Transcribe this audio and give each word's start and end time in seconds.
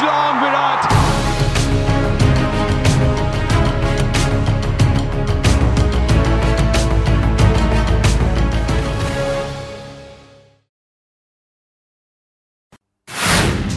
long, 0.00 0.12
Virat. 0.12 1.10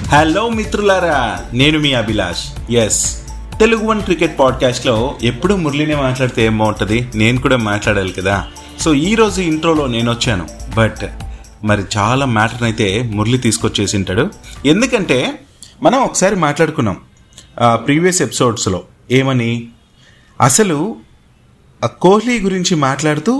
hello 0.07 0.49
మిత్రులారా. 0.49 1.39
నేను 1.53 1.79
మీ 1.79 1.93
Abhilash. 1.93 2.71
Yes 2.71 3.21
Telugu 3.59 3.85
one 3.85 4.01
cricket 4.01 4.39
పాడ్కాస్ట్లో 4.39 5.17
ఎప్పుడు 5.23 5.53
మురళినే 5.53 5.95
మాట్లాడితే 5.95 6.45
ఏం 6.45 6.57
బాగుంటుంది? 6.57 7.07
నేను 7.15 7.41
కూడా 7.41 7.57
మాట్లాడాలి 7.57 8.13
కదా. 8.13 8.47
సో 8.79 8.93
ఈ 8.93 9.15
రోజు 9.15 9.41
ఇంట్రోలో 9.41 9.87
నేను 9.87 10.11
వచ్చాను. 10.11 10.47
బట్ 10.77 11.05
మరి 11.63 11.83
చాలా 11.97 12.25
మ్యాటర్ 12.25 12.63
అయితే 12.63 13.11
మురళి 13.13 13.37
తీసుకొచ్చేసి 13.37 13.97
ఉంటాడు. 13.97 14.31
ఎందుకంటే 14.65 15.39
మనం 15.83 15.99
ఒకసారి 15.99 16.35
మాట్లాడుకున్నాం 16.35 16.97
ప్రీవియస్ 17.85 18.21
ఎపిసోడ్స్లో. 18.21 18.83
ఏమని? 19.11 19.67
అసలు 20.41 20.95
కోహ్లీ 21.83 22.39
గురించి 22.39 22.75
మాట్లాడుతూ 22.75 23.33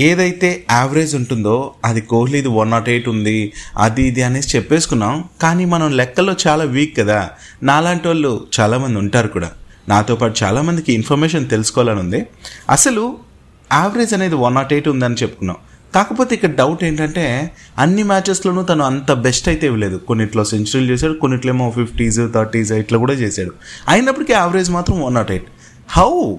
ఏదైతే 0.00 0.48
యావరేజ్ 0.70 1.14
ఉంటుందో 1.14 1.74
అది 1.84 2.00
కోహ్లీది 2.00 2.48
వన్ 2.48 2.70
నాట్ 2.70 2.88
ఎయిట్ 2.88 3.08
ఉంది 3.08 3.52
అది 3.76 4.02
ఇది 4.08 4.22
అనేసి 4.22 4.56
చెప్పేసుకున్నాం. 4.56 5.24
కానీ 5.42 5.64
మనం 5.64 5.96
లెక్కల్లో 5.96 6.34
చాలా 6.46 6.64
వీక్ 6.64 6.96
కదా. 6.98 7.30
నాలాంటి 7.62 8.08
వాళ్ళు 8.08 8.32
చాలామంది 8.60 8.98
ఉంటారు 8.98 9.28
కూడా. 9.28 9.50
నాతో 9.88 10.16
పాటు 10.16 10.44
చాలామందికి 10.44 10.92
ఇన్ఫర్మేషన్ 10.92 11.48
తెలుసుకోవాలని 11.48 12.00
ఉంది. 12.00 12.26
అసలు 12.70 13.16
యావరేజ్ 13.72 14.14
అనేది 14.14 14.34
వన్ 14.34 14.54
నాట్ 14.54 14.72
ఎయిట్ 14.72 14.88
ఉందని 14.88 15.14
చెప్పుకున్నాం. 15.14 15.56
కాకపోతే 15.94 16.34
ఇక్కడ 16.34 16.54
డౌట్ 16.54 16.84
ఏంటంటే 16.84 17.50
అన్ని 17.78 18.02
మ్యాచెస్లోనూ 18.02 18.62
తను 18.62 18.84
అంత 18.84 19.12
బెస్ట్ 19.12 19.48
అయితే 19.48 19.66
ఇవ్వలేదు 19.66 19.96
కొన్నిట్లో 19.96 20.44
సెంచరీలు 20.44 20.92
చేశాడు 20.92 21.12
కొన్నిట్లో 21.12 21.52
ఏమో 21.52 21.70
ఫిఫ్టీస్ 21.70 22.20
థర్టీస్ 22.34 22.72
ఇట్లా 22.72 22.98
కూడా 22.98 23.12
చేశాడు. 23.12 23.52
అయినప్పటికీ 23.88 24.32
యావరేజ్ 24.32 24.70
మాత్రం 24.70 25.02
వన్ 25.02 25.14
నాట్ 25.14 25.30
ఎయిట్ 25.30 25.46
హౌ 25.88 26.36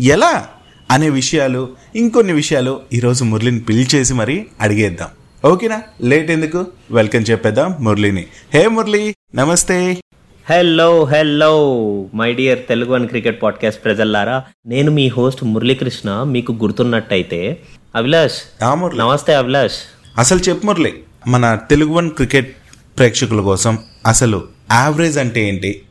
ఎలా? 0.00 0.46
అనే 0.90 1.10
విషయాలు 1.10 1.68
ఇంకొన్ని 1.96 2.32
విషయాలు 2.32 2.80
ఈరోజు 2.92 3.24
మురళిని 3.24 3.60
పిలిచేసి 3.60 4.14
మరీ 4.14 4.46
అడిగేద్దాం. 4.60 5.08
ఓకేనా? 5.50 5.82
లేట్ 6.02 6.30
ఎందుకు? 6.30 6.66
వెల్కమ్ 6.90 7.24
చెప్పేద్దాం 7.30 7.74
మురళిని. 7.80 8.26
హే 8.54 8.68
మురళి 8.68 9.14
నమస్తే. 9.34 9.98
Hello 10.50 11.04
hello 11.04 11.70
my 12.14 12.32
dear 12.32 12.58
Telugu 12.68 12.92
one 12.92 13.08
cricket 13.08 13.42
podcast 13.42 13.84
ప్రజల్లారా 13.84 14.42
నేను 14.66 14.90
మీ 14.90 15.08
హోస్ట్ 15.08 15.44
మురళీకృష్ణ 15.44 16.22
మీకు 16.22 16.52
గుర్తున్నట్టయితే 16.52 17.60
అభిలాష్ 17.96 18.64
నమస్తే 18.98 19.34
అభిలాష్. 19.34 19.74
అసలు 20.18 20.38
చెప్పు 20.38 20.66
మురళి 20.66 20.94
మన 21.26 21.58
తెలుగు 21.70 21.92
వన్ 21.92 22.10
క్రికెట్ 22.10 22.56
ప్రేక్షకుల 22.98 23.40
కోసం 23.40 23.78
అసలు 24.06 24.44
యావరేజ్ 24.72 25.18
అంటే 25.18 25.48
ఏంటి? 25.48 25.82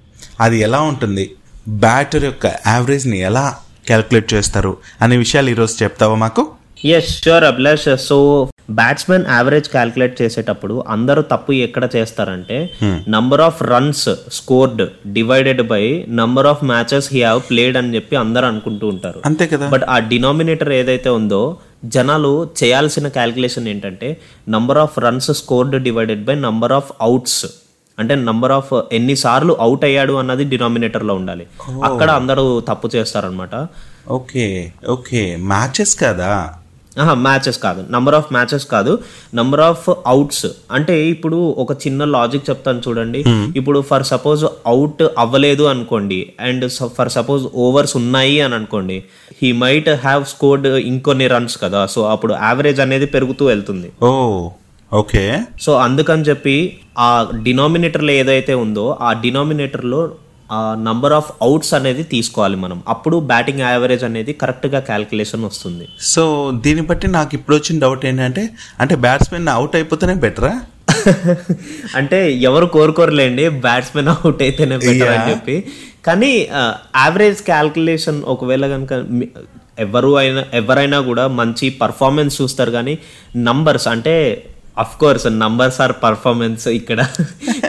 అది 0.41 0.59
ఎలా 0.59 0.81
ఉంటుంది? 0.81 1.35
బ్యాటర్ 1.67 2.23
యొక్క 2.23 2.45
యావరేజ్ని 2.45 3.19
ఎలా 3.19 3.55
క్యాల్కులేట్ 3.85 4.33
చేస్తారు? 4.33 4.77
అనే 5.01 5.17
విషయాలు 5.17 5.49
ఈరోజు 5.49 5.83
చెప్తావా 5.83 6.15
మాకు? 6.15 6.51
Yes 6.85 7.23
sure 7.23 7.43
Abhilash. 7.43 7.97
So 7.97 8.47
batsmen 8.69 9.25
average 9.27 9.69
calculate 9.69 10.21
చేసేటప్పుడు 10.21 10.83
అందరూ 10.87 11.21
తప్పు 11.21 11.51
ఎక్కడ 11.51 11.89
చేస్తారంటే 11.95 12.57
number 13.07 13.41
of 13.41 13.63
runs 13.63 14.05
scored 14.31 14.81
divided 15.13 15.61
by 15.67 15.83
number 16.11 16.47
of 16.47 16.63
matches 16.63 17.13
he 17.13 17.21
have 17.21 17.41
played 17.49 17.77
అని 17.77 17.95
చెప్పి 17.95 18.15
అందరూ 18.15 18.47
అనుకుంటూ 18.47 18.87
ఉంటారు. 18.87 19.19
అంతే 19.25 19.47
కదా? 19.47 19.67
బట్ 19.67 19.83
ఆ 19.89 19.99
డినామినేటర్ 20.07 20.73
ఏదైతే 20.73 21.09
ఉందో 21.09 21.41
జనాలు 21.85 22.31
చేయాల్సిన 22.63 23.07
క్యాల్కులేషన్ 23.07 23.67
ఏంటంటే 23.67 24.07
number 24.49 24.77
of 24.77 24.99
runs 24.99 25.31
scored 25.31 25.83
divided 25.83 26.25
by 26.25 26.35
number 26.39 26.71
of 26.71 26.91
outs 27.01 27.45
అంటే 27.97 28.15
నంబర్ 28.23 28.51
ఆఫ్ 28.51 28.73
ఎన్నిసార్లు 28.91 29.53
అవుట్ 29.59 29.85
అయ్యాడు 29.85 30.13
అన్నది 30.13 30.43
డినామినేటర్లో 30.43 31.13
ఉండాలి. 31.13 31.45
అక్కడ 31.83 32.09
అందరూ 32.11 32.61
తప్పు 32.67 32.89
చేస్తారనమాట 32.95 33.55
ఓకే 34.09 34.45
ఓకే. 34.89 35.35
మ్యాచెస్ 35.45 36.03
కదా? 36.03 36.31
మ్యాచెస్ 36.97 37.59
కాదు. 37.59 37.85
నంబర్ 37.89 38.15
ఆఫ్ 38.15 38.33
మ్యాచెస్ 38.33 38.65
కాదు. 38.65 38.99
నంబర్ 39.35 39.61
ఆఫ్ 39.61 39.89
అవుట్స్ 39.89 40.45
అంటే 40.71 41.07
ఇప్పుడు 41.07 41.35
ఒక 41.35 41.71
చిన్న 41.71 42.05
లాజిక్ 42.05 42.49
చెప్తాను 42.49 42.81
చూడండి. 42.87 43.23
ఇప్పుడు 43.55 43.81
ఫర్ 43.81 44.03
సపోజ్ 44.03 44.45
అవుట్ 44.65 45.03
అవ్వలేదు 45.17 45.63
అనుకోండి 45.63 46.33
అండ్ 46.39 46.69
ఫర్ 46.69 47.09
సపోజ్ 47.09 47.45
ఓవర్స్ 47.55 47.97
ఉన్నాయి 47.97 48.39
అని 48.39 48.55
అనుకోండి 48.55 49.03
హీ 49.43 49.51
మైట్ 49.51 49.89
హ్యావ్ 49.89 50.25
స్కోర్డ్ 50.25 50.67
ఇంకొన్ని 50.67 51.27
రన్స్ 51.27 51.57
కదా. 51.57 51.85
సో 51.85 52.05
అప్పుడు 52.05 52.33
యావరేజ్ 52.33 52.79
అనేది 52.79 53.05
పెరుగుతూ 53.05 53.45
వెళ్తుంది. 53.45 53.91
ఓ 54.03 54.49
ఓకే. 54.93 55.41
సో 55.59 55.75
అందుకని 55.75 56.23
చెప్పి 56.23 56.77
ఆ 56.99 57.27
డినామినేటర్లో 57.43 58.11
ఏదైతే 58.11 58.53
ఉందో 58.53 58.97
ఆ 59.01 59.13
డినామినేటర్లో 59.13 60.11
నంబర్ 60.87 61.13
ఆఫ్ 61.19 61.29
అవుట్స్ 61.45 61.73
అనేది 61.79 62.03
తీసుకోవాలి 62.13 62.57
మనం. 62.63 62.77
అప్పుడు 62.93 63.17
బ్యాటింగ్ 63.31 63.63
యావరేజ్ 63.67 64.03
అనేది 64.09 64.33
కరెక్ట్గా 64.43 64.79
క్యాల్కులేషన్ 64.89 65.43
వస్తుంది. 65.49 65.85
సో 66.13 66.23
దీన్ని 66.65 66.85
బట్టి 66.91 67.09
నాకు 67.17 67.33
ఇప్పుడు 67.39 67.57
వచ్చిన 67.59 67.79
డౌట్ 67.85 68.05
ఏంటంటే 68.11 68.43
అంటే 68.83 68.97
బ్యాట్స్మెన్ 69.05 69.51
అవుట్ 69.57 69.77
అయిపోతేనే 69.81 70.17
బెటరా 70.25 70.53
అంటే 71.99 72.17
ఎవరు 72.49 72.67
కోరుకోరులేండి 72.75 73.43
బ్యాట్స్మెన్ 73.65 74.09
అవుట్ 74.13 74.41
అయితేనే 74.45 74.75
బెటర్ 74.85 75.11
అని 75.15 75.25
చెప్పి. 75.31 75.55
కానీ 76.07 76.31
యావరేజ్ 77.03 77.39
క్యాల్కులేషన్ 77.49 78.19
ఒకవేళ 78.33 78.65
కనుక 78.73 78.93
ఎవరు 79.85 80.11
అయినా 80.21 80.41
ఎవరైనా 80.59 80.99
కూడా 81.09 81.23
మంచి 81.39 81.67
పర్ఫార్మెన్స్ 81.81 82.35
చూస్తారు 82.41 82.71
కానీ 82.77 82.93
నంబర్స్ 83.47 83.87
అంటే 83.93 84.15
of 84.79 84.99
course 84.99 85.27
numbers 85.39 85.81
are 85.81 85.93
performance 86.03 86.67
ఇక్కడ 86.67 87.05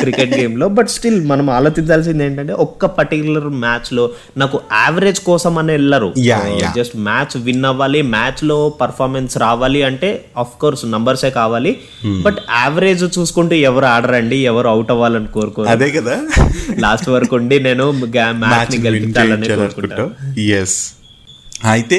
క్రికెట్ 0.01 0.35
గేమ్లో 0.35 0.69
బట్ 0.69 0.89
స్టిల్ 0.89 1.27
మనం 1.27 1.51
ఆలోచించాల్సింది 1.51 2.25
ఏంటంటే 2.25 2.53
ఒక్క 2.53 2.87
పర్టికులర్ 2.87 3.45
మ్యాచ్లో 3.45 4.11
నాకు 4.37 4.61
యావరేజ్ 4.73 5.21
కోసం 5.21 5.59
అని 5.59 5.73
వెళ్ళరు. 5.73 6.13
జస్ట్ 6.77 6.97
మ్యాచ్ 6.97 7.37
విన్ 7.37 7.65
అవ్వాలి 7.65 8.03
మ్యాచ్లో 8.03 8.69
పర్ఫార్మెన్స్ 8.69 9.39
రావాలి 9.39 9.83
అంటే 9.83 10.25
అఫ్ 10.39 10.61
కోర్స్ 10.61 10.87
నంబర్సే 10.91 11.31
కావాలి. 11.31 11.79
బట్ 12.23 12.37
యావరేజ్ 12.63 13.19
చూసుకుంటూ 13.19 13.57
ఎవరు 13.57 13.85
ఆడరండి 13.85 14.37
ఎవరు 14.37 14.69
అవుట్ 14.69 14.91
అవ్వాలని 14.91 15.27
కోరుకోరు. 15.27 15.69
అదే 15.69 15.91
కదా. 15.91 16.21
లాస్ట్ 16.79 17.09
వరకు 17.09 17.37
ఉండి 17.37 17.61
నేను 17.61 17.91
మ్యాచ్ని 17.91 18.85
గెలిపించాలని 18.85 19.49
కోరుకుంటాను 19.57 20.11
అయితే 21.73 21.99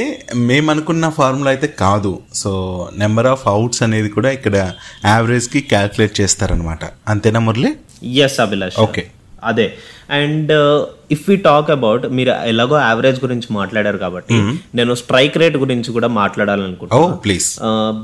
మేము 0.50 0.68
అనుకున్న 0.74 1.06
ఫార్ములా 1.18 1.50
అయితే 1.54 1.68
కాదు. 1.82 2.12
సో 2.42 2.52
నెంబర్ 3.04 3.28
ఆఫ్ 3.34 3.44
అవుట్స్ 3.54 3.84
అనేది 3.86 4.10
కూడా 4.10 4.30
ఇక్కడ 4.38 4.56
యావరేజ్కి 5.12 5.62
క్యాల్కులేట్ 5.72 6.16
చేస్తారనమాట 6.22 6.84
అంతేనా 7.14 7.42
మురళి? 7.48 7.72
Yes 8.26 8.40
Abhilash 8.46 8.78
Okay. 8.86 9.06
అదే. 9.50 9.66
And 10.18 10.52
if 11.14 11.26
we 11.30 11.36
talk 11.48 11.70
about 11.74 12.04
మీరు 12.18 12.32
ఎలాగో 12.52 12.76
యావరేజ్ 12.82 13.18
గురించి 13.24 13.48
మాట్లాడారు 13.58 14.00
కాబట్టి 14.04 14.36
నేను 14.78 14.94
స్ట్రైక్ 15.02 15.38
రేట్ 15.42 15.58
గురించి 15.64 15.90
కూడా 15.98 16.10
మాట్లాడాలనుకుంటున్నాను 16.20 17.18
ప్లీజ్ 17.26 17.48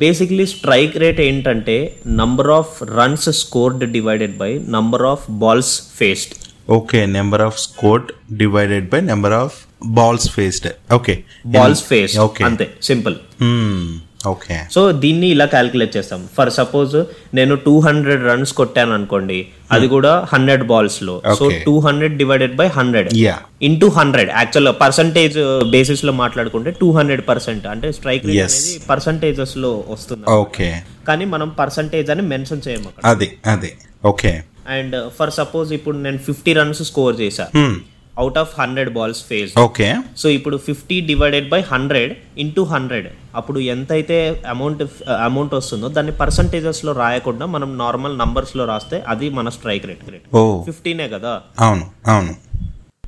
బేసిక్లీ 0.03 0.46
స్ట్రైక్ 0.53 0.96
రేట్ 1.03 1.22
ఏంటంటే 1.28 1.78
number 2.22 2.52
of 2.57 2.73
runs 3.00 3.29
scored 3.41 3.84
divided 3.96 4.35
by 4.44 4.52
number 4.78 5.06
of 5.13 5.25
balls 5.44 5.73
faced 6.00 6.35
okay 6.78 7.00
number 7.18 7.44
of 7.47 7.57
scored 7.59 8.09
divided 8.41 8.90
by 8.94 9.02
number 9.12 9.35
of 9.41 9.57
balls 9.97 10.29
faced 10.29 10.67
okay 10.94 11.13
balls 11.55 11.83
face 11.83 12.16
okay 12.19 12.44
అంతే. 12.44 12.66
Simple 12.89 13.16
okay 14.31 14.57
so 14.73 14.81
దీన్ని 15.03 15.27
ఇలా 15.29 15.45
calculate 15.53 15.94
చేస్తాం. 15.95 16.21
For 16.38 16.51
suppose 16.57 16.94
నేను 17.33 17.53
two 17.66 17.73
hundred 17.79 18.22
runs 18.23 18.53
కొట్టాను 18.53 18.93
అనుకోండి 18.97 19.39
అది 19.72 19.88
కూడా 19.88 20.11
hundred 20.33 20.63
బాల్స్లో. 20.63 21.16
So. 21.39 21.45
Two 21.66 21.73
hundred 21.79 22.16
divided 22.22 22.55
by 22.55 22.67
hundred 22.77 23.09
into 23.61 23.88
hundred 23.89 24.31
actual 24.39 24.72
percentage 24.83 25.35
బేసిస్లో 25.75 26.13
మాట్లాడుకుంటే 26.13 26.72
టూ 26.81 26.91
హండ్రెడ్ 26.91 27.23
పర్సెంట్ 27.31 27.66
అంటే 27.67 27.89
స్ట్రైక్ 27.91 28.25
రేట్. 28.25 28.39
అనేది 28.39 28.73
పర్సంటేజెస్లో 28.88 29.72
వస్తుంది 29.90 30.25
ఓకే 30.40 30.69
కానీ 31.08 31.25
మనం 31.25 31.49
పర్సంటేజ్ 31.61 32.11
అని 32.16 32.22
మెన్షన్ 32.34 32.63
చేయము 32.67 32.91
అది 33.05 33.29
అదే. 33.46 33.72
ఓకే 34.05 34.34
అండ్ 34.78 34.96
ఫర్ 35.17 35.31
సపోజ్ 35.31 35.73
ఇప్పుడు 35.73 35.97
నేను 35.97 36.17
ఫిఫ్టీ 36.28 36.53
రన్స్ 36.53 36.84
స్కోర్ 36.84 37.16
చేశా. 37.22 37.47
Out 38.13 38.37
of 38.41 38.51
hundred 38.57 38.91
balls 38.95 39.21
face 39.25 39.53
okay 39.61 39.87
so 40.21 40.27
ఇప్పుడు 40.35 40.57
fifty 40.65 40.97
divided 41.07 41.47
by 41.49 41.59
hundred 41.69 42.11
into 42.37 42.63
hundred 42.71 43.07
అప్పుడు 43.35 43.59
ఎంతైతే 43.73 44.17
అమౌంట్ 44.51 44.83
అమౌంట్ 45.25 45.55
వస్తుందో 45.57 45.89
దాన్ని 45.95 46.13
పర్సంటేజెస్లో 46.19 46.93
రాయకుండా 46.99 47.47
మనం 47.53 47.71
నార్మల్ 47.79 48.15
నంబర్స్లో 48.19 48.65
రాస్తే 48.71 48.99
అది 49.13 49.29
మన 49.37 49.49
స్ట్రైక్ 49.57 49.87
రేట్ 49.89 50.05
రేట్ 50.09 50.27
ఓ. 50.33 50.43
ఫిఫ్టీనే 50.67 51.07
కదా? 51.09 51.33
అవును 51.61 51.85
అవును. 52.13 52.33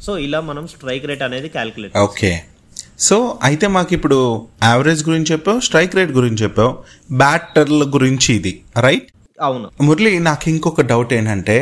సో 0.01 0.13
ఇలా 0.23 0.39
మనం 0.47 0.63
స్ట్రైక్ 0.71 1.05
రేట్ 1.09 1.23
అనేది 1.23 1.49
క్యాల్కులేట్ 1.53 1.93
ఓకే 2.01 2.31
సో 3.05 3.15
అయితే 3.45 3.65
మాకు 3.73 3.91
ఇప్పుడు 3.97 4.17
యావరేజ్ 4.65 5.01
గురించి 5.07 5.29
చెప్పావు 5.33 5.59
స్ట్రైక్ 5.65 5.95
రేట్ 5.97 6.13
గురించి 6.17 6.41
చెప్పావు 6.43 6.71
బ్యాటర్ల 7.19 7.83
గురించి 7.95 8.29
ఇది 8.35 8.53
రైట్ 8.85 9.07
అవును. 9.39 9.67
మురళి 9.85 10.11
నాకు 10.27 10.45
ఇంకొక 10.51 10.83
డౌట్ 10.89 11.13
ఏంటంటే 11.13 11.55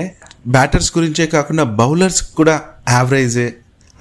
బ్యాటర్స్ 0.47 0.97
గురించే 0.97 1.25
కాకుండా 1.25 1.63
బౌలర్స్ 1.63 2.21
కూడా 2.39 2.55
యావరేజ్ 2.89 3.37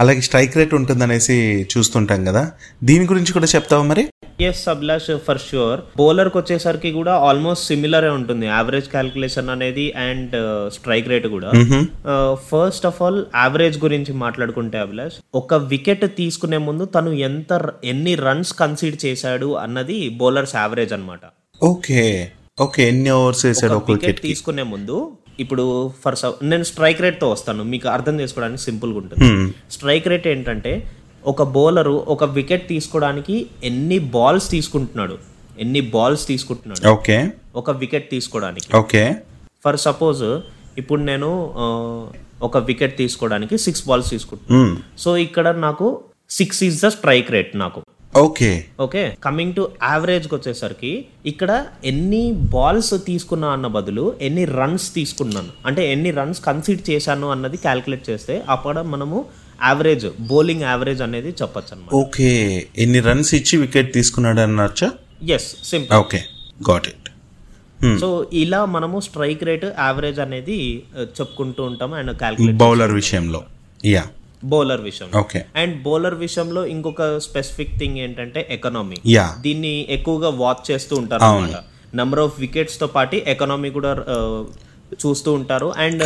అలాగే 0.00 0.20
స్ట్రైక్ 0.20 0.56
రేట్ 0.56 0.72
ఉంటుందనేసి 0.74 1.34
చూస్తుంటాం 1.72 2.20
కదా. 2.24 2.42
దీని 2.84 3.04
గురించి 3.06 3.32
కూడా 3.32 3.48
చెప్తావా 3.54 3.82
మరి? 3.82 4.02
ఎస్ 4.40 4.62
అభిలాష్ 4.68 5.08
ఫర్ 5.26 5.38
ష్యూర్ 5.38 5.80
బౌలర్కి 5.98 6.38
వచ్చేసరికి 6.38 6.92
కూడా 6.92 7.12
ఆల్మోస్ట్ 7.12 7.66
సిమిలర్ 7.66 8.04
ఉంటుంది. 8.04 8.46
యావరేజ్ 8.46 8.88
క్యాల్కులేషన్ 8.88 9.50
అనేది 9.54 9.92
అండ్ 10.06 10.34
స్ట్రైక్ 10.74 11.08
రేట్ 11.08 11.26
కూడా. 11.26 11.50
ఫస్ట్ 12.50 12.86
ఆఫ్ 12.86 13.02
ఆల్ 13.02 13.20
యావరేజ్ 13.44 13.78
గురించి 13.84 14.12
మాట్లాడుకుంటే 14.24 14.78
అభిలాష్ 14.78 15.18
ఒక 15.34 15.54
వికెట్ 15.54 16.16
తీసుకునే 16.16 16.60
ముందు 16.68 16.84
తను 16.84 17.12
ఎంత 17.28 17.60
ఎన్ని 17.84 18.14
రన్స్ 18.14 18.52
కన్సీడ్ 18.52 18.98
చేశాడు 19.06 19.50
అన్నది 19.64 20.08
బౌలర్స్ 20.08 20.56
యావరేజ్ 20.56 20.92
అన్నమాట. 20.92 21.20
ఓకే. 21.62 22.30
ఓకే 22.60 22.88
ఎన్ని 22.88 23.10
ఓవర్స్ 23.10 23.46
వేసాడు 23.46 23.74
ఒక 23.74 23.90
వికెట్ 23.90 24.22
తీసుకునే 24.22 24.62
ముందు 24.62 24.96
ఇప్పుడు 25.44 25.64
ఫర్ 26.02 26.16
నేను 26.50 26.64
స్ట్రైక్ 26.70 27.00
రేట్తో 27.04 27.28
వస్తాను. 27.34 27.62
మీకు 27.72 27.86
అర్థం 27.96 28.16
చేసుకోవడానికి 28.20 28.62
సింపుల్గా 28.68 28.98
ఉంటుంది. 29.02 29.28
స్ట్రైక్ 29.76 30.08
రేట్ 30.12 30.26
ఏంటంటే 30.32 30.72
ఒక 31.32 31.42
బౌలరు 31.56 31.94
ఒక 32.14 32.24
వికెట్ 32.38 32.64
తీసుకోవడానికి 32.72 33.36
ఎన్ని 33.70 33.98
బాల్స్ 34.16 34.48
తీసుకుంటున్నాడు? 34.54 35.16
ఎన్ని 35.64 35.82
బాల్స్ 35.94 36.24
తీసుకుంటున్నాడు? 36.30 36.82
ఓకే 36.96 37.18
ఒక 37.60 37.70
వికెట్ 37.82 38.08
తీసుకోవడానికి. 38.14 38.68
ఓకే 38.82 39.04
ఫర్ 39.64 39.78
సపోజ్ 39.86 40.24
ఇప్పుడు 40.82 41.00
నేను 41.10 41.30
ఒక 42.48 42.58
వికెట్ 42.68 42.94
తీసుకోవడానికి 43.00 43.54
సిక్స్ 43.64 43.84
బాల్స్ 43.88 44.10
తీసుకుంటున్నాను. 44.14 44.76
సో 45.02 45.10
ఇక్కడ 45.26 45.48
నాకు 45.66 45.88
six 46.38 46.62
is 46.68 46.78
the 46.84 46.88
strike 46.96 47.30
rate 47.36 47.52
నాకు. 47.62 47.80
ఓకే. 48.12 48.50
ఓకే 48.84 49.02
కమింగ్ 49.26 49.54
టు 49.54 49.62
యావరేజ్కి 49.82 50.34
వచ్చేసరికి 50.34 50.90
ఇక్కడ 51.26 51.50
ఎన్ని 51.90 52.24
బాల్స్ 52.54 52.94
తీసుకున్నా 53.06 53.48
అన్న 53.56 53.68
బదులు 53.76 54.04
ఎన్ని 54.26 54.44
రన్స్ 54.58 54.88
తీసుకున్నాను. 54.94 55.52
అంటే 55.66 55.82
ఎన్ని 55.92 56.10
రన్స్ 56.18 56.40
కన్సిడ్ 56.48 56.82
చేశాను 56.90 57.28
అన్నది 57.34 57.58
క్యాలిక్యులేట్ 57.66 58.04
చేస్తే 58.10 58.36
అప్పుడు 58.54 58.82
మనము 58.94 59.18
యావరేజ్ 59.68 60.06
బౌలింగ్ 60.30 60.64
యావరేజ్ 60.70 61.02
అనేది 61.02 61.30
చెప్పొచ్చు 61.40 61.72
అనమాట 61.74 61.94
ఓకే. 62.02 62.30
ఎన్ని 62.84 63.02
రన్స్ 63.08 63.32
ఇచ్చి 63.40 63.56
వికెట్ 63.64 63.90
తీసుకున్నాడు 63.98 64.42
అన్నచ్చా 64.46 64.90
yes 65.36 65.48
simple 65.70 65.96
okay 66.02 66.20
got 66.70 66.88
it 66.92 66.98
so 68.02 68.08
ఇలా 68.42 68.58
మనము 68.74 68.96
స్ట్రైక్ 69.06 69.44
రేట్ 69.48 69.64
యావరేజ్ 69.84 70.18
అనేది 70.26 70.58
uh, 70.98 71.06
చెప్పుకుంటూ 71.16 71.62
ఉంటాం 71.70 71.92
అండ్ 72.00 72.12
క్యాలిక్యులేట్ 72.20 72.58
బౌలర్ 72.64 72.92
విషయంలో. 73.00 73.40
యా 73.86 74.04
బౌలర్ 74.44 74.80
విషయం 74.80 75.08
ఓకే. 75.20 75.44
అండ్ 75.56 75.82
బౌలర్ 75.82 76.14
విషయంలో 76.14 76.66
ఇంకొక 76.66 77.18
స్పెసిఫిక్ 77.18 77.78
థింగ్ 77.78 77.98
ఏంటంటే 77.98 78.46
ఎకనామీ. 78.50 78.98
దీన్ని 79.40 79.86
ఎక్కువగా 79.88 80.28
వాచ్ 80.28 80.64
చేస్తూ 80.70 80.96
ఉంటారు 80.96 81.24
అనమాట 81.24 81.60
నెంబర్ 81.94 82.20
ఆఫ్ 82.20 82.40
వికెట్స్తో 82.40 82.86
పాటు 82.86 83.16
ఎకనామీ 83.26 83.70
కూడా 83.70 83.92
చూస్తూ 85.04 85.32
ఉంటారు. 85.32 85.68
అండ్ 85.78 86.02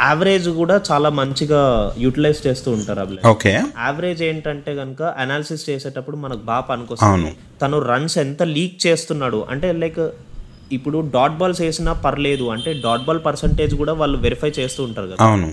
యావరేజ్ 0.00 0.48
కూడా 0.48 0.80
చాలా 0.90 1.08
మంచిగా 1.08 1.60
యూటిలైజ్ 1.98 2.46
చేస్తూ 2.46 2.70
ఉంటారు 2.70 3.18
ఓకే. 3.26 3.52
యావరేజ్ 3.86 4.22
ఏంటంటే 4.22 4.74
కనుక 4.74 5.02
అనాలిసిస్ 5.02 5.70
చేసేటప్పుడు 5.70 6.16
మనకు 6.16 6.40
బాగా 6.40 6.60
పనికొస్తుంది. 6.60 7.32
తను 7.62 7.78
రన్స్ 7.78 8.18
ఎంత 8.18 8.42
లీక్ 8.42 8.86
చేస్తున్నాడు. 8.86 9.46
అంటే 9.50 9.72
లైక్ 9.72 10.00
ఇప్పుడు 10.72 10.98
డాట్ 11.14 11.32
బాల్స్ 11.32 11.60
వేసినా 11.60 11.92
పర్లేదు 11.92 12.44
అంటే 12.44 12.72
డాట్ 12.84 13.02
బాల్ 13.02 13.24
పర్సంటేజ్ 13.24 13.74
కూడా 13.74 13.92
వాళ్ళు 13.92 14.18
వెరిఫై 14.18 14.52
చేస్తూ 14.58 14.84
ఉంటారు 14.84 15.06
కదా. 15.06 15.24
అవును. 15.24 15.48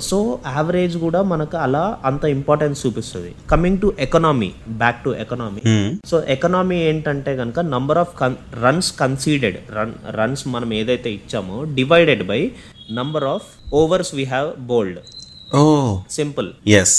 సో 0.00 0.18
యావరేజ్ 0.56 0.96
కూడా 0.96 1.22
మనకు 1.22 1.56
అలా 1.56 1.98
అంత 2.04 2.24
ఇంపార్టెన్స్ 2.24 2.86
చూపిస్తుంది. 2.86 3.34
Coming 3.50 3.78
to 3.78 3.94
economy 3.98 4.50
back 4.68 5.04
to 5.04 5.10
economy. 5.24 5.62
So 6.06 6.22
economy 6.28 6.76
ఏంటంటే 6.76 7.36
కనుక 7.36 7.60
number 7.60 7.98
of 7.98 8.14
runs 8.62 8.98
conceded 8.98 9.58
run 9.78 9.94
runs 10.10 10.48
మనం 10.48 10.72
ఏదైతే 10.72 11.12
ఇచ్చామో 11.12 11.64
divided 11.74 12.22
by 12.22 12.40
number 12.92 13.24
of 13.24 13.48
overs 13.74 14.14
we 14.14 14.24
have 14.24 14.50
bowled 14.66 15.00
oh. 15.54 15.62
Simple 16.10 16.50
yes 16.68 16.96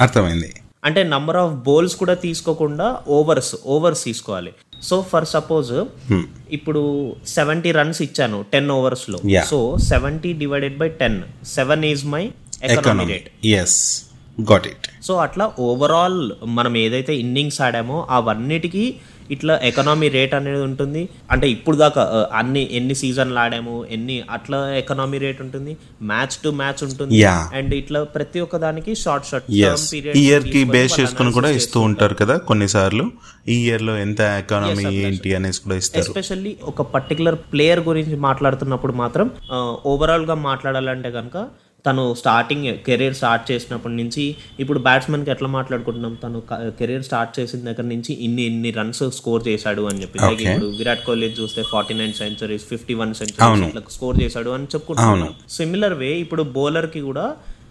అర్థమైంది. 0.00 0.50
అంటే 0.88 1.00
నంబర్ 1.14 1.38
ఆఫ్ 1.42 1.52
బౌల్స్ 1.66 1.94
కూడా 2.00 2.14
తీసుకోకుండా 2.24 2.86
ఓవర్స్ 3.16 3.52
ఓవర్స్ 3.74 4.02
తీసుకోవాలి. 4.08 4.52
సో 4.88 4.96
ఫర్ 5.10 5.26
సపోజ్ 5.34 5.70
ఇప్పుడు 6.56 6.82
సెవెంటీ 7.36 7.70
రన్స్ 7.78 8.00
ఇచ్చాను 8.06 8.38
ten 8.54 8.70
ఓవర్స్లో. 8.78 9.18
So 9.52 9.58
seventy 9.90 10.32
divided 10.42 10.76
by 10.82 10.88
ten 11.02 11.18
seven 11.56 11.84
is 11.92 12.04
my 12.14 12.22
economy 12.24 12.74
economy 12.76 13.06
rate 13.14 13.28
yes 13.60 13.78
got 14.38 14.66
it 14.72 14.86
so 15.06 15.14
అట్లా 15.24 15.44
overall 15.68 16.20
మనం 16.58 16.72
ఏదైతే 16.84 17.12
ఇన్నింగ్స్ 17.24 17.60
ఆడామో 17.66 17.98
అవన్నిటికీ 18.18 18.84
ఇట్లా 19.30 19.60
ఎకనామీ 19.62 20.08
రేట్ 20.08 20.34
అనేది 20.34 20.62
ఉంటుంది. 20.62 21.08
అంటే 21.30 21.46
ఇప్పుడు 21.50 21.76
దాకా 21.76 22.28
అన్ని 22.32 22.62
ఎన్ని 22.72 22.94
సీజన్లు 22.94 23.38
ఆడాము 23.38 23.86
ఎన్ని 23.90 24.24
అట్లా 24.30 24.58
ఎకనామీ 24.76 25.18
రేట్ 25.18 25.42
ఉంటుంది. 25.42 25.76
మ్యాచ్ 26.02 26.36
టు 26.44 26.48
మ్యాచ్ 26.48 26.84
ఉంటుంది. 26.84 27.22
అండ్ 27.58 27.74
ఇట్లా 27.74 28.02
ప్రతి 28.02 28.40
ఒక్క 28.40 28.56
దానికి 28.56 28.94
షార్ట్ 28.94 29.26
షార్ట్ 29.30 29.50
ఇయర్కి 30.16 30.64
బేస్ 30.64 31.00
చేసుకుని 31.00 31.32
కూడా 31.32 31.50
ఇస్తూ 31.50 31.80
ఉంటారు. 31.80 32.14
కదా 32.14 32.36
కొన్నిసార్లు. 32.36 33.06
ఈ 33.48 33.56
ఇయర్లో 33.66 33.96
ఎంత 34.04 34.20
ఎకానమీ 34.20 34.84
ఏంటి 35.06 35.34
అనేసి 35.34 35.60
కూడా 35.64 35.76
ఇస్తారు. 35.76 36.02
ఎస్పెషల్లీ 36.04 36.56
ఒక 36.62 36.82
పర్టికులర్ 36.94 37.38
ప్లేయర్ 37.52 37.80
గురించి 37.80 38.16
మాట్లాడుతున్నప్పుడు 38.28 38.92
మాత్రం 38.92 39.30
ఓవరాల్గా 39.86 40.34
మాట్లాడాలంటే 40.48 41.10
కనుక 41.10 41.36
తను 41.86 42.14
స్టార్టింగ్ 42.14 42.66
కెరీర్ 42.86 43.14
స్టార్ట్ 43.14 43.44
చేసినప్పటి 43.50 43.94
నుంచి 43.94 44.24
ఇప్పుడు 44.60 44.78
బ్యాట్స్మెన్కి 44.78 45.30
ఎట్లా 45.30 45.48
మాట్లాడుకుంటున్నాం? 45.48 46.14
తను 46.24 46.38
కెరీర్ 46.78 47.02
స్టార్ట్ 47.02 47.32
చేసిన 47.40 47.60
దగ్గర 47.70 47.86
నుంచి 47.94 48.12
ఇన్ని 48.26 48.42
ఇన్ని 48.42 48.70
రన్స్ 48.70 49.02
స్కోర్ 49.18 49.48
చేశాడు 49.48 49.82
అని 49.82 50.02
చెప్పి. 50.02 50.18
ఇప్పుడు 50.44 50.70
విరాట్ 50.78 51.04
కోహ్లీ 51.06 51.28
చూస్తే 51.40 51.62
forty 51.72 51.94
nine 51.94 52.14
centuries 52.22 52.64
fifty 52.72 52.94
one 52.94 53.14
centuries 53.14 53.64
ఇట్లా 53.68 53.82
స్కోర్ 53.98 54.22
చేశాడు 54.22 54.50
అని 54.50 54.64
చెప్పుకుంటున్నాం. 54.64 55.34
సిమిలర్ 55.58 55.94
వే 55.94 56.10
ఇప్పుడు 56.24 56.42
బౌలర్కి 56.58 57.00
కూడా 57.00 57.26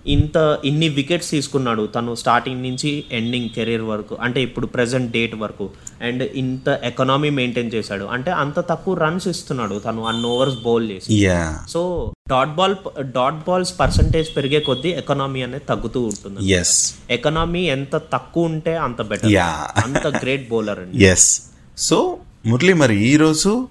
ఇంత 0.08 0.60
ఇన్ని 0.66 0.90
వికెట్స్ 0.90 1.32
తీసుకున్నాడు 1.32 1.86
తను 1.86 2.16
స్టార్టింగ్ 2.16 2.64
నుంచి 2.64 3.04
ఎండింగ్ 3.12 3.50
కెరీర్ 3.50 3.82
వరకు 3.82 4.16
అంటే 4.22 4.42
ఇప్పుడు 4.42 4.68
ప్రెసెంట్ 4.68 5.12
డేట్ 5.12 5.36
వరకు. 5.36 5.70
అండ్ 6.02 6.24
ఇంత 6.24 6.80
ఎకనామీ 6.84 7.30
మెయింటైన్ 7.30 7.72
చేశాడు. 7.74 8.04
అంటే 8.06 8.32
అంత 8.32 8.60
తక్కువ 8.60 8.96
రన్స్ 8.96 9.28
ఇస్తున్నాడు 9.28 9.80
తను 9.80 10.06
అన్ 10.06 10.26
ఓవర్స్ 10.26 10.64
బౌల్ 10.64 10.92
చేసి. 10.92 11.24
Yeah 11.24 11.60
so 11.70 12.12
dot 12.30 12.56
ball 12.56 12.76
dot 13.00 13.36
balls 13.48 13.80
percentage 13.80 14.36
పెరిగే 14.38 14.60
కొద్దీ 14.60 14.90
ఎకనామీ 14.90 15.42
అనేది 15.42 15.66
తగ్గుతూ 15.70 16.02
ఉంటుంది. 16.02 16.52
ఎస్ 16.52 16.96
ఎకనామీ 17.10 17.62
ఎంత 17.62 17.96
తక్కువ 17.96 18.46
ఉంటే 18.46 18.76
అంత 18.76 19.02
బెటర్ 19.02 19.32
యా 19.32 19.70
అంత 19.86 20.08
గ్రేట్ 20.08 20.50
బౌలర్ 20.50 20.80
అండి. 20.80 21.06
ఎస్ 21.12 21.42
సో 21.78 22.18
మురళి 22.46 22.74
మరి 22.74 23.08
ఈరోజు 23.08 23.68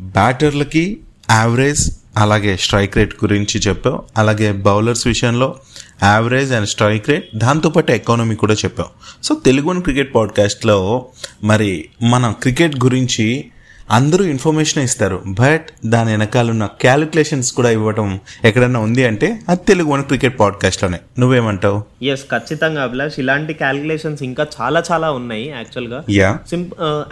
బ్యాటర్లకి 0.00 1.00
యావరేజ్ 1.30 2.03
అలాగే 2.16 2.56
స్ట్రైక్ 2.56 2.96
రేట్ 2.96 3.14
గురించి 3.24 3.60
చెప్పావు. 3.60 4.02
అలాగే 4.16 4.52
బౌలర్స్ 4.52 5.06
విషయంలో 5.06 5.54
యావరేజ్ 6.02 6.52
అండ్ 6.52 6.68
స్ట్రైక్ 6.68 7.08
రేట్ 7.08 7.36
దాంతోపాటు 7.36 7.92
ఎకానమీ 7.92 8.34
కూడా 8.34 8.54
చెప్పావు. 8.54 9.22
సో 9.24 9.34
తెలుగు 9.34 9.68
వన్ 9.68 9.82
క్రికెట్ 9.82 10.14
పాడ్కాస్ట్లో 10.14 11.06
మరి 11.44 11.84
మనం 12.02 12.34
క్రికెట్ 12.42 12.84
గురించి 12.84 13.44
అందరూ 13.90 14.24
ఇన్ఫర్మేషన్ 14.24 14.82
ఇస్తారు. 14.82 15.22
బట్ 15.26 15.66
దాని 15.86 16.10
వెనకాల 16.10 16.50
ఉన్న 16.50 16.66
క్యాలిక్యులేషన్స్ 16.66 17.52
కూడా 17.52 17.70
ఇవ్వడం 17.70 18.20
ఎక్కడన్నా 18.44 18.80
ఉంది 18.80 19.04
అంటే 19.04 19.40
అది 19.48 19.60
తెలుగు 19.68 19.88
వన్ 19.88 20.04
క్రికెట్ 20.04 20.40
పాడ్కాస్ట్లోనే. 20.40 20.98
నువ్వేమంటావు? 21.18 22.04
ఎస్ 22.04 22.22
ఖచ్చితంగా 22.22 22.82
అభిలాష్. 22.82 23.14
ఇలాంటి 23.18 23.52
క్యాలిక్యులేషన్స్ 23.52 24.22
ఇంకా 24.22 24.46
చాలా 24.60 24.82
చాలా 24.92 25.10
ఉన్నాయి 25.10 25.48
యాక్చువల్గా. 25.48 26.04
యా 26.10 26.38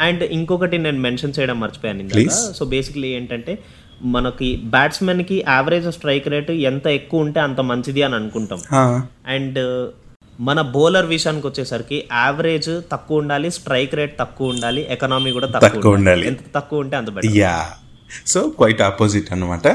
అండ్ 0.00 0.22
ఇంకొకటి 0.22 0.78
నేను 0.78 1.00
మెన్షన్ 1.00 1.32
చేయడం 1.40 1.60
మర్చిపోయాను 1.60 2.52
సో 2.54 2.64
బేసిక్లీ 2.64 3.08
ఏంటంటే 3.08 3.58
మనకి 4.02 4.56
బ్యాట్స్మెన్కి 4.64 5.44
యావరేజ్ 5.48 5.92
స్ట్రైక్ 5.92 6.28
రేట్ 6.28 6.50
ఎంత 6.50 6.86
ఎక్కువ 6.86 7.20
ఉంటే 7.20 7.40
అంత 7.40 7.60
మంచిది 7.60 8.02
అని 8.02 8.14
అనుకుంటాం. 8.14 8.58
అండ్ 9.26 9.90
మన 10.40 10.60
బౌలర్ 10.60 11.06
విషయానికి 11.06 11.46
వచ్చేసరికి 11.46 12.04
యావరేజ్ 12.12 12.82
తక్కువ 12.92 13.18
ఉండాలి 13.18 13.50
స్ట్రైక్ 13.50 13.94
రేట్ 13.94 14.18
తక్కువ 14.18 14.48
ఉండాలి 14.48 14.86
ఎకనామీ 14.90 15.30
కూడా 15.30 15.46
తక్కువ 15.46 15.68
తక్కువ 15.68 15.92
ఉండాలి. 15.92 16.26
ఎంత 16.26 16.38
తక్కువ 16.54 16.78
ఉంటే 16.78 16.96
అంత 16.96 17.10
better. 17.10 17.36
Yeah. 17.36 17.66
So 18.26 18.48
quite 18.48 18.82
opposite 18.82 19.32
అనమాట 19.32 19.66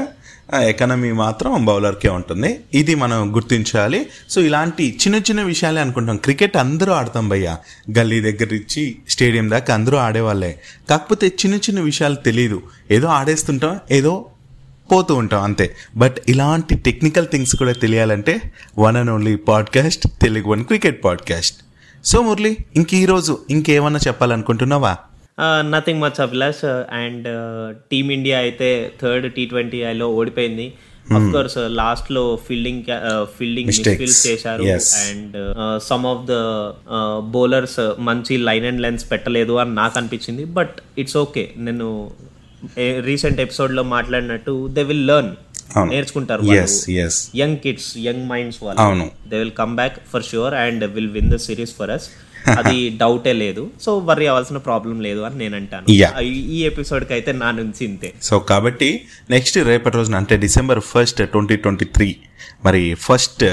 ఎకనమీ 0.54 1.12
మాత్రం 1.12 1.64
బౌలర్కే 1.64 2.08
ఉంటుంది. 2.08 2.60
ఇది 2.74 2.94
మనం 2.94 3.34
గుర్తించాలి. 3.34 4.06
సో 4.30 4.40
ఇలాంటి 4.40 4.98
చిన్న 5.02 5.16
చిన్న 5.16 5.42
విషయాలే 5.42 5.80
అనుకుంటాం. 5.80 6.16
క్రికెట్ 6.16 6.56
అందరూ 6.56 6.92
ఆడతాం 6.92 7.28
భయ్య. 7.28 7.56
గల్లీ 7.98 8.20
దగ్గర 8.20 8.54
నుంచి 8.54 8.98
స్టేడియం 9.08 9.50
దాకా 9.50 9.74
అందరూ 9.74 9.96
ఆడేవాళ్ళే. 9.96 10.60
కాకపోతే 10.90 11.26
చిన్న 11.26 11.54
చిన్న 11.54 11.80
విషయాలు 11.80 12.14
తెలియదు 12.14 12.62
ఏదో 12.90 13.08
ఆడేస్తుంటాం 13.08 13.80
ఏదో 13.90 14.26
పోతూ 14.92 15.14
ఉంటాం 15.14 15.42
అంతే. 15.42 15.76
బట్ 15.96 16.16
ఇలాంటి 16.28 16.74
టెక్నికల్ 16.74 17.28
థింగ్స్ 17.28 17.56
కూడా 17.56 17.72
తెలియాలంటే 17.72 18.40
one 18.78 18.96
and 18.96 19.10
only 19.10 19.36
podcast 19.36 20.08
Telugu 20.22 20.48
one 20.48 20.64
cricket 20.64 21.04
podcast. 21.04 21.56
So 22.04 22.22
Murali 22.22 22.56
ఇంక 22.76 22.94
ఈరోజు 22.94 23.38
ఇంకేమన్నా 23.50 24.00
చెప్పాలనుకుంటున్నావా? 24.06 24.96
Nothing 25.72 26.00
much 26.00 26.20
Abhilash 26.20 26.64
and 27.00 27.26
team India 27.90 28.38
అయితే 28.38 28.92
థర్డ్ 29.02 29.26
టీ 29.32 29.46
ట్వంటీ 29.46 29.80
ఐలో 29.92 30.08
ఓడిపోయింది 30.20 30.66
అఫ్ 31.16 31.28
కోర్స్ 31.32 31.58
లాస్ట్లో 31.80 32.38
ఫీల్డింగ్ 32.46 32.82
ఫీల్డింగ్. 33.38 33.66
మిస్ఫీల్స్ 33.66 34.26
చేశారు. 34.26 34.64
And 35.04 35.36
some 35.82 36.06
of 36.06 36.24
the 36.32 36.36
bowlers 37.36 37.78
మంచి 37.98 38.36
లైన్ 38.48 38.66
అండ్ 38.66 38.82
లెన్స్ 38.86 39.10
పెట్టలేదు 39.12 39.52
అని 39.52 39.74
నాకు 39.74 39.98
అనిపించింది 39.98 40.44
బట్ 40.58 40.76
ఇట్స్ 40.98 41.16
ఓకే 41.16 41.44
నేను 41.56 41.88
రీసెంట్ 43.00 43.40
ఎపిసోడ్లో 43.40 43.82
మాట్లాడినట్టు 43.82 44.68
దే 44.76 44.82
విల్ 44.82 45.06
లెర్న్. 45.06 45.32
నేర్చుకుంటారు. 45.90 46.42
యంగ్ 47.42 47.58
కిడ్స్ 47.64 47.90
యంగ్ 47.98 48.24
మైండ్స్ 48.28 48.58
వాళ్ళు. 48.62 49.10
They 49.28 49.38
will 49.38 49.52
come 49.58 49.74
back 49.76 49.98
for 50.12 50.22
sure 50.22 50.54
and 50.54 50.84
will 50.94 51.12
win 51.18 51.30
the 51.30 51.36
series 51.36 51.74
for 51.80 51.90
us 51.96 52.08
అది 52.58 52.76
డౌటే 53.00 53.32
లేదు. 53.32 53.70
సో 53.82 53.98
వర్రీ 53.98 54.26
అవ్వాల్సిన 54.26 54.56
ప్రాబ్లం 54.56 55.00
లేదు 55.00 55.20
అని 55.20 55.38
నేను 55.38 55.56
అంటాను. 55.56 55.86
ఈ 56.54 56.60
ఎపిసోడ్కి 56.70 57.12
అయితే 57.12 57.32
నా 57.32 57.50
నుంచి 57.50 57.82
ఇంతే. 57.84 58.12
సో 58.22 58.38
కాబట్టి 58.38 58.90
నెక్స్ట్ 59.30 59.58
రేపటి 59.58 59.96
రోజున 59.96 60.14
అంటే 60.14 60.36
December 60.36 60.80
first 60.80 61.22
twenty 61.28 61.56
twenty 61.56 61.84
three 61.84 62.16
మరి 62.64 62.82
ఫస్ట్ 63.00 63.44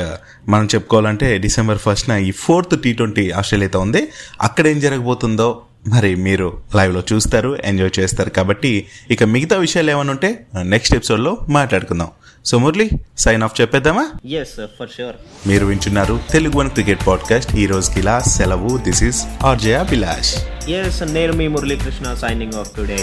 మనం 0.49 0.65
చెప్పుకోవాలంటే 0.65 1.37
డిసెంబర్ 1.37 1.77
ఫస్ట్న 1.77 2.13
ఈ 2.13 2.31
ఫోర్త్ 2.31 2.75
టీ 2.81 2.93
ట్వంటీ 2.93 3.31
ఆస్ట్రేలియాతో 3.31 3.79
ఉంది. 3.79 4.01
అక్కడ 4.41 4.67
ఏం 4.67 4.79
జరగబోతుందో 4.79 5.61
మరి 5.87 6.15
మీరు 6.15 6.61
లైవ్లో 6.75 7.03
చూస్తారు 7.13 7.57
ఎంజాయ్ 7.63 7.99
చేస్తారు 7.99 8.29
కాబట్టి 8.29 8.87
ఇక 9.11 9.23
మిగతా 9.23 9.57
విషయాలు 9.57 9.91
ఏమైనా 9.91 10.11
ఉంటే 10.11 10.45
నెక్స్ట్ 10.61 10.95
ఎపిసోడ్లో 10.95 11.37
మాట్లాడుకుందాం. 11.49 12.07
సో 12.45 12.57
మురళి 12.57 12.89
సైన్ 13.17 13.43
ఆఫ్ 13.43 13.61
చెప్పేద్దామా? 13.61 14.11
ఎస్ 14.25 14.67
ఫర్ 14.79 14.89
ష్యూర్ 14.89 15.47
మీరు 15.47 15.65
వింటున్నారు 15.65 16.19
తెలుగు 16.31 16.57
వన్ 16.57 16.69
క్రికెట్ 16.69 17.07
పాడ్కాస్ట్. 17.07 17.55
ఈ 17.55 17.65
రోజుకి 17.65 17.99
ఇలా 17.99 18.19
సెలవు. 18.19 18.77
This 18.77 19.03
is 19.03 19.23
RJ 19.43 19.73
Abhilash. 19.73 20.35
Yes 20.69 21.03
నేను 21.03 21.33
మీ 21.33 21.47
మురళీకృష్ణ 21.47 22.13
సైనింగ్ 22.13 22.53
ఆఫ్ 22.53 22.71
టుడే 22.77 22.99